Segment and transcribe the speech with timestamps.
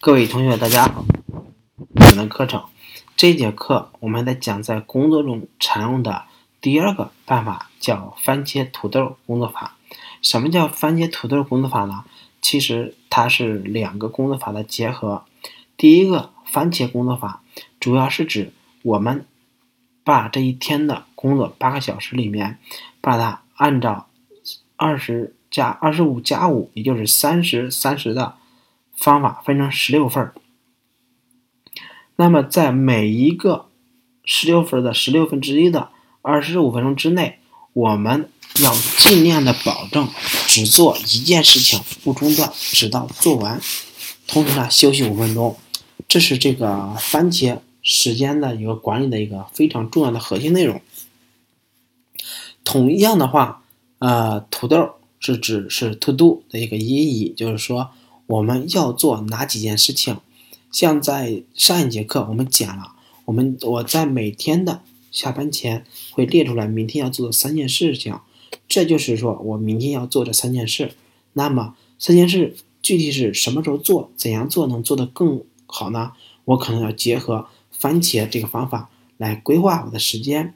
[0.00, 1.04] 各位同学，大家好！
[1.76, 2.62] 我们的课程
[3.16, 6.22] 这节课，我们在讲在工作中常用的
[6.60, 9.76] 第二个办法，叫番茄土豆工作法。
[10.22, 12.04] 什么叫番茄土豆工作法呢？
[12.40, 15.24] 其实它是两个工作法的结合。
[15.76, 17.42] 第一个番茄工作法，
[17.80, 18.52] 主要是指
[18.82, 19.26] 我们
[20.04, 22.60] 把这一天的工作八个小时里面，
[23.00, 24.06] 把它按照
[24.76, 28.36] 二十加二十五加五，也就是三十三十的。
[29.00, 30.34] 方法分成十六份儿，
[32.16, 33.66] 那么在每一个
[34.24, 35.90] 十六分的十六分之一的
[36.20, 37.38] 二十五分钟之内，
[37.74, 38.28] 我们
[38.60, 40.08] 要尽量的保证
[40.48, 43.60] 只做一件事情不中断，直到做完。
[44.26, 45.56] 同时呢，休息五分钟，
[46.08, 50.82] 这是这个番茄时间的一个管理的一个非常重要的核心内容。
[52.64, 53.62] 同样的话，
[54.00, 57.92] 呃，土豆是指是 to do 的一个意义，就是说。
[58.28, 60.18] 我们要做哪几件事情？
[60.70, 62.92] 像在上一节课我们讲了，
[63.24, 68.18] 我们我在每天的下班前会列出来明天要做的三件事情，
[68.68, 70.92] 这就是说我明天要做这三件事。
[71.32, 76.12] 那么三件事具体是什么时候做，怎样做能做得更好呢？
[76.44, 80.52] 我可能要结合番茄这个方法来规划我的时间。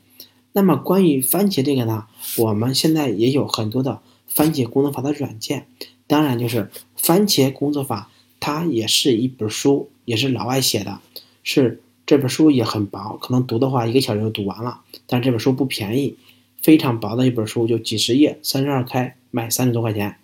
[0.52, 2.06] 那么关于番茄这个呢，
[2.36, 5.66] 我们现在也有很多的番茄工作法的软件。
[6.12, 11.00] 当然，就是番茄工作法，它也是一本书，也是老外写的，
[11.42, 14.82] 是这本书也很薄，可能读的话一个小时就读完了。
[15.06, 16.18] 但这本书不便宜，
[16.60, 20.16] 非常薄的一本书，就几十页，三十二开，卖三十多块钱。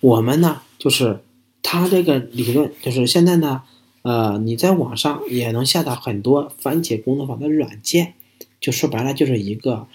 [0.00, 1.20] 我们呢，就是
[1.62, 3.64] 它这个理论，就是现在呢，
[4.00, 8.14] 呃，你在网上也能下载很多番茄工作法的软件，
[8.58, 9.88] 就说白了就是一个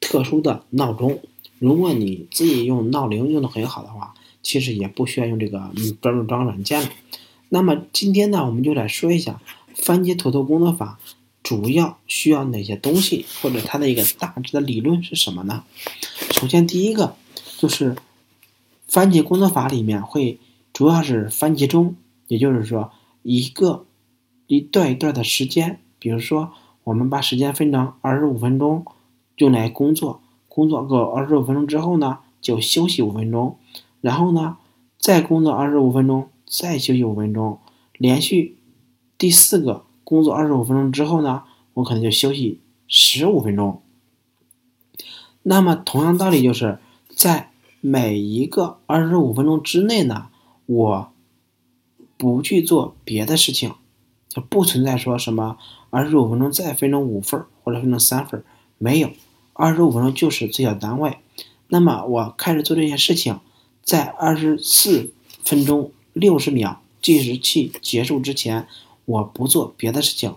[0.00, 1.20] 特殊的闹钟。
[1.62, 6.88] 如果你自己用闹铃用的很好的话，其实也不需要用这个专门装软件了。
[7.50, 9.40] 那么今天呢，我们就来说一下
[9.72, 10.98] 番茄土豆工作法
[11.40, 15.62] 主要需要哪些东西，或者它的一个大致的理论是什么呢？
[16.32, 17.14] 首先第一个
[17.56, 17.94] 就是
[18.88, 20.40] 番茄工作法里面会
[20.72, 21.94] 主要是番茄钟，
[22.26, 22.90] 也就是说
[23.22, 23.86] 一个
[24.48, 26.50] 一段一段的时间，比如说
[26.82, 28.84] 我们把时间分成二十五分钟
[29.36, 30.20] 用来工作。
[30.54, 33.56] 工作个二十五分钟之后呢，就休息五分钟，
[34.02, 34.58] 然后呢，
[34.98, 37.58] 再工作二十五分钟，再休息五分钟，
[37.96, 38.58] 连续
[39.16, 43.80] 第四个工作二十五分钟之后呢，我可能就休息十五分钟。
[45.42, 50.28] 那么同样道理就是在每一个二十五分钟之内呢，
[50.66, 51.12] 我
[52.18, 53.72] 不去做别的事情，
[54.28, 55.56] 就不存在说什么
[55.88, 58.44] 二十五分钟再分成五份或者分成三份
[58.76, 59.08] 没有。
[59.54, 61.18] 二十五分钟就是最小单位，
[61.68, 63.40] 那么我开始做这件事情，
[63.82, 65.12] 在二十四
[65.44, 68.66] 分钟六十秒计时器结束之前，
[69.04, 70.34] 我不做别的事情。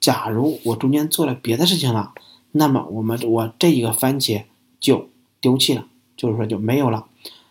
[0.00, 2.12] 假如我中间做了别的事情了，
[2.52, 4.44] 那么我们我这一个番茄
[4.78, 5.08] 就
[5.40, 5.86] 丢弃了，
[6.16, 7.06] 就是说就没有了。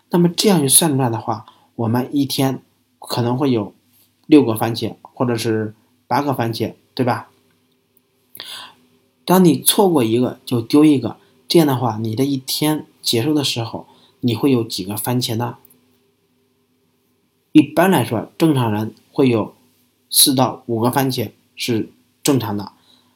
[0.10, 1.46] 那么这样去算出来的话，
[1.76, 2.62] 我们一天
[3.00, 3.74] 可能会有
[4.26, 5.76] 六个番茄，或者是
[6.08, 7.30] 八个番茄，对吧？
[9.28, 11.18] 当你错过一个就丢一个，
[11.50, 13.86] 这样的话，你的一天结束的时候，
[14.22, 15.58] 你会有几个番茄呢？
[17.52, 19.54] 一般来说，正常人会有
[20.10, 21.92] 四到五个番茄是
[22.24, 22.72] 正常的。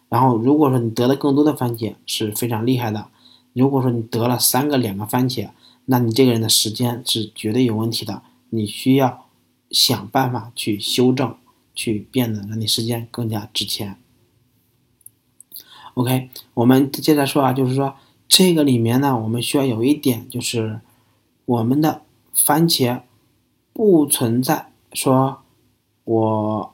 [0.09, 3.07] 然后，如果说你得了更多的番茄，是非常厉害的。
[3.53, 5.51] 如果说你得了三个、两个番茄，
[5.85, 8.21] 那你这个人的时间是绝对有问题的。
[8.49, 9.27] 你需要
[9.69, 11.33] 想办法去修正，
[11.73, 13.97] 去变得让你时间更加值钱。
[16.01, 17.93] OK，我们接着说啊，就是说
[18.27, 20.81] 这个里面呢，我们需要有一点，就是
[21.45, 22.01] 我们的
[22.33, 23.01] 番茄
[23.71, 25.43] 不存在说
[26.03, 26.73] 我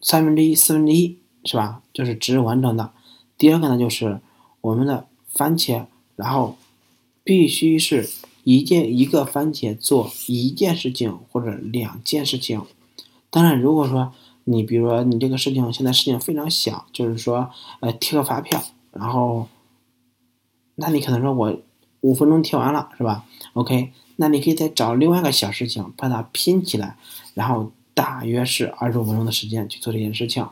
[0.00, 1.82] 三分之一、四分之一，是吧？
[1.92, 2.90] 就是值完成的。
[3.38, 4.20] 第二个呢，就是
[4.60, 6.56] 我们的番茄，然后
[7.22, 8.10] 必须是
[8.42, 12.60] 一件一个番茄做一件事情或者两件事情。
[13.30, 14.12] 当然，如果说
[14.50, 17.48] 你比如说，你这个事情现在事情非常小，就是说，
[17.78, 18.60] 呃，贴个发票，
[18.90, 19.46] 然后，
[20.74, 21.56] 那你可能说我
[22.00, 26.96] 五分钟贴完了，是吧？OK，那你可以再找另外一个小事情把它拼起来，
[27.34, 30.44] 然后大约是二十五分钟的时间去做这件事情。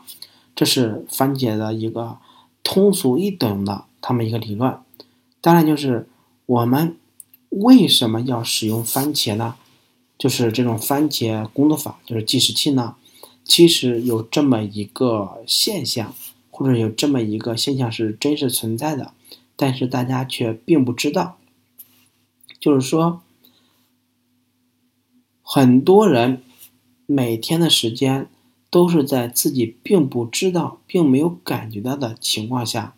[0.55, 2.17] 这是番茄的一个
[2.63, 4.77] 通俗易懂的他们一个理论。
[5.41, 6.07] 当然，就是
[6.45, 6.95] 我们
[7.49, 9.55] 为什么要使用番茄呢？
[10.17, 12.95] 就是这种番茄工作法，就是计时器呢？
[13.49, 16.13] 其实有这么一个现象，
[16.51, 19.11] 或者有这么一个现象是真实存在的，
[19.55, 21.39] 但是大家却并不知道。
[22.59, 23.23] 就是说，
[25.41, 26.43] 很多人
[27.07, 28.29] 每天的时间
[28.69, 32.95] 都是在自己并不知道、并没有感觉到的情况下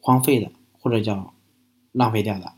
[0.00, 1.34] 荒废的，或者叫
[1.90, 2.52] 浪费掉的。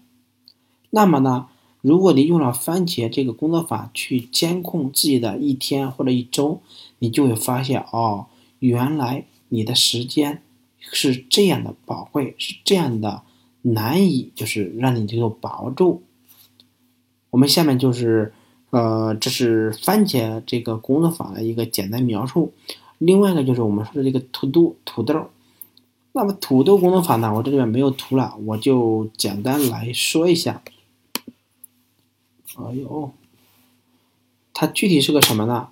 [0.90, 1.48] 那么呢，
[1.86, 6.60] 如果你用了番茄这个工作法去监控自己的一天或者一周，
[6.98, 8.26] 你就会发现哦，
[8.58, 10.42] 原来你的时间
[10.80, 13.22] 是这样的宝贵，是这样的
[13.62, 16.02] 难以，就是让你能够把握住。
[17.30, 18.32] 我们下面就是。
[18.70, 22.52] 呃，这是番茄这个工作法的一个简单描述。
[22.98, 25.30] 另外一个就是我们说的这个土豆土豆。
[26.12, 30.60] 那么土豆工作法呢，我这里边没有图了，我就简单来说一下。
[32.56, 33.12] 哎呦，
[34.52, 35.68] 它具体是个什么呢？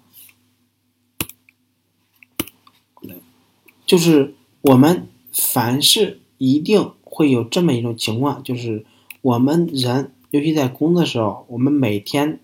[3.87, 8.87] 就是我们凡事一定会有这么一种情况，就是
[9.21, 12.41] 我们人，尤其在工作的时候，我们每天。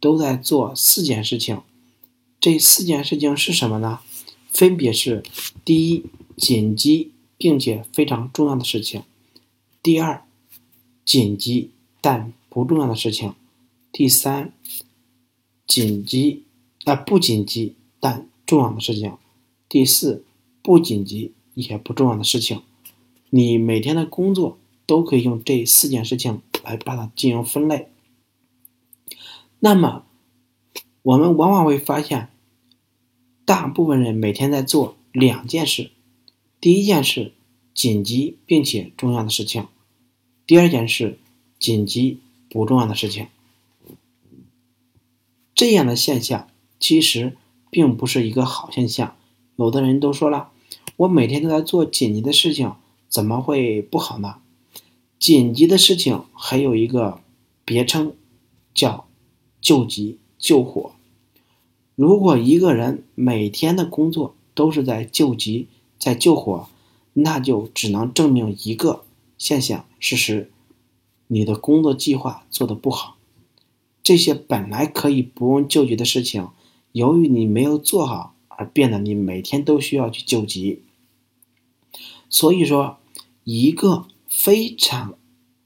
[0.00, 1.60] 都在做四件事情，
[2.38, 3.98] 这四件事情是什么呢？
[4.46, 5.24] 分别是：
[5.64, 6.04] 第一，
[6.36, 9.00] 紧急并且非常重要的事情；
[9.82, 10.22] 第二，
[11.04, 13.32] 紧急但不重要的事情；
[13.90, 14.52] 第三，
[15.66, 16.44] 紧急
[16.84, 19.18] 啊不紧急但重要的事情；
[19.68, 20.24] 第四，
[20.62, 22.62] 不紧急也不重要的事情。
[23.30, 27.88] 你每天的工作都可以用这四件事情来把它进行分类。
[29.60, 30.04] 那么，
[31.02, 32.28] 我们往往会发现，
[33.44, 35.90] 大部分人每天在做两件事：
[36.60, 37.32] 第一件事，
[37.74, 39.64] 紧急并且重要的事情；
[40.46, 41.18] 第二件事，
[41.58, 43.26] 紧急不重要的事情。
[45.58, 46.46] 这样的现象
[46.78, 47.36] 其实
[47.68, 49.16] 并不是一个好现象。
[49.56, 50.52] 有的人都说了
[50.98, 52.74] ：“我每天都在做紧急的事情，
[53.08, 54.36] 怎么会不好呢？”
[55.18, 57.20] 紧急的事情还有一个
[57.64, 58.14] 别称，
[58.72, 59.08] 叫。
[59.60, 60.92] 救急救火。
[61.96, 65.66] 如果一个人每天的工作都是在救急、
[65.98, 66.68] 在救火，
[67.14, 69.02] 那就只能证明一个
[69.36, 70.52] 现象事实：
[71.26, 73.17] 你的工作计划做的不好。
[74.02, 76.48] 这些本来可以不用救急的事情，
[76.92, 80.82] 由于你没有做好，而变得你每天都需要去救急。
[82.30, 82.98] 所以说，
[83.44, 85.18] 一个非常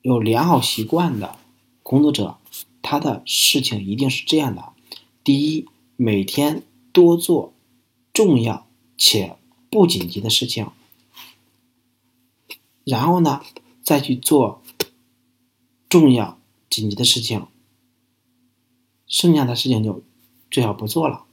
[0.03, 1.37] 有良好习惯的
[1.83, 2.39] 工作者。
[2.85, 4.73] 他的事情一定是这样的：
[5.23, 7.55] 第一，每天多做
[8.13, 8.67] 重要
[8.99, 9.37] 且
[9.71, 10.67] 不紧急的事情，
[12.85, 13.41] 然后呢，
[13.83, 14.61] 再去做
[15.89, 16.39] 重要
[16.69, 17.47] 紧急的事情，
[19.13, 20.03] 剩下的事情就
[20.51, 21.27] 最好不做了。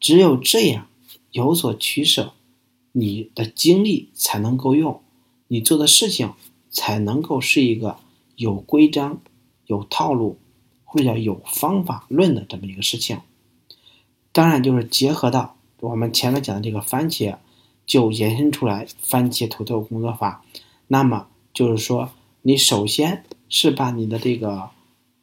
[0.00, 0.86] 只有这样
[1.32, 2.32] 有所取舍，
[2.92, 5.02] 你的精力才能够用，
[5.48, 6.32] 你做的事情
[6.70, 7.98] 才能够是一个
[8.36, 9.20] 有规章。
[9.68, 10.38] 有套路，
[10.84, 13.18] 或者叫有方法论的这么一个事情，
[14.30, 17.38] 当然就是结合到我们前面讲的这个番茄，
[17.84, 20.44] 就延伸出来番茄土豆工作法。
[20.86, 22.10] 那么就是说，
[22.42, 24.70] 你首先是把你的这个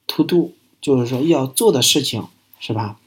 [0.08, 0.52] to do，
[0.84, 2.28] 就是说要做的事情
[2.60, 3.00] 是吧，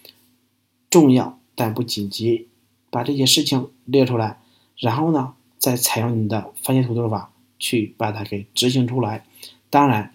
[0.90, 2.48] 重要但不紧急，
[2.90, 4.40] 把这些事情列出来，
[4.76, 9.24] 然后呢，再采用你的番茄土豆法去把它给执行出来。
[9.70, 10.12] 当然。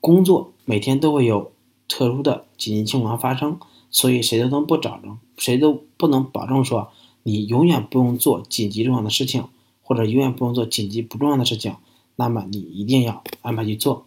[0.00, 1.52] 工作每天都会有
[1.88, 3.58] 特殊的紧急情况发生，
[3.90, 6.90] 所以谁都能不保证，谁都不能保证说
[7.22, 9.46] 你永远不用做紧急重要的事情，
[9.82, 11.76] 或者永远不用做紧急不重要的事情。
[12.16, 14.04] 那么你一定要安排去做。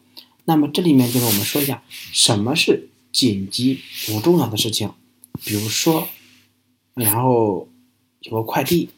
[0.47, 4.91] 那么这里面就是我们说一下什么是紧急不重要的事情。
[5.43, 6.07] 比如说，
[6.95, 7.67] 然后
[8.21, 8.89] 有个快递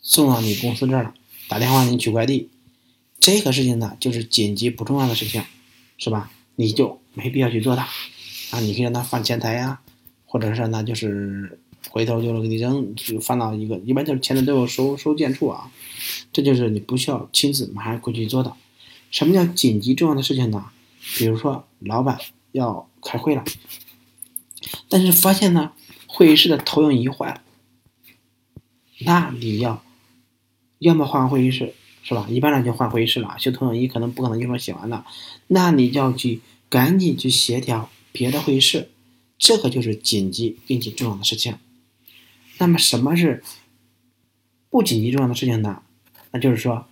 [0.00, 1.14] 送到你公司这儿了，
[1.48, 2.48] 打电话你取快递，
[3.18, 5.42] 这个事情呢就是紧急不重要的事情。
[5.98, 6.32] 是吧？
[6.56, 7.82] 你就没必要去做它，
[8.50, 9.80] 啊，你可以让它放前台呀，
[10.26, 15.70] 或者是那就是回头就是给你扔，就放到一个，一般就是前台都有收收件处啊，
[16.32, 18.52] 这就是你不需要亲自马上过去做的。
[19.12, 20.70] 什么叫紧急重要的事情呢？
[21.16, 22.18] 比如说老板
[22.50, 23.44] 要开会了，
[24.88, 25.70] 但是发现呢
[26.08, 27.40] 会议室的投影仪坏了，
[29.06, 29.84] 那你要
[30.80, 31.74] 要么换会议室。
[32.04, 32.26] 是吧？
[32.28, 35.06] 一般人就换会议室了，修投影仪可能不可能一会儿写完了，
[35.46, 38.90] 那你要去赶紧去协调别的会议室，
[39.38, 41.56] 这个就是紧急并且重要的事情。
[42.58, 43.44] 那么什么是
[44.68, 45.82] 不紧急重要的事情呢？
[46.32, 46.86] 那就是说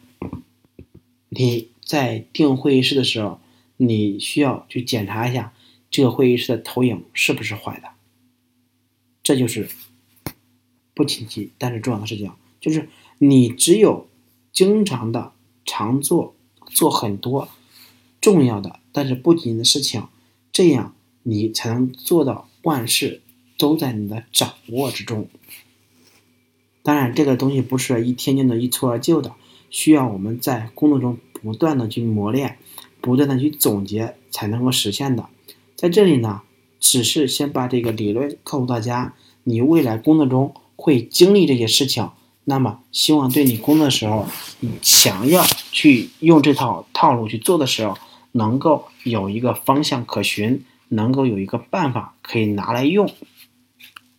[1.28, 3.40] 你在订会议室的时候，
[3.76, 5.52] 你需要去检查一下
[5.90, 7.88] 这个会议室的投影是不是坏的，
[9.24, 9.68] 这就是
[10.94, 12.30] 不紧急但是重要的事情，
[12.60, 14.06] 就是你只有。
[14.52, 15.32] 经常的
[15.64, 16.34] 常做
[16.66, 17.48] 做很多
[18.20, 20.08] 重要的但是不紧急的事情，
[20.52, 23.22] 这样你才能做到万事
[23.56, 25.28] 都在你的掌握之中。
[26.82, 29.36] 当然，这个东西不是一天就能一蹴而就的，
[29.70, 32.58] 需要我们在工作中不断的去磨练，
[33.00, 35.26] 不断的去总结，才能够实现的。
[35.76, 36.42] 在这里呢，
[36.78, 42.10] 只是先把这个理论告诉大家，你未来工作中会经历这些事情，
[42.44, 44.26] 那么希望对你工作的时候，
[44.60, 45.42] 你想要
[45.72, 47.96] 去用这套套路去做的时候，
[48.32, 53.10] 能够有一个方向可循，能够有一个办法可以拿来用。